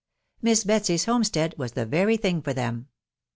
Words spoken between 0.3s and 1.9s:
Miss Betsy's homestead was the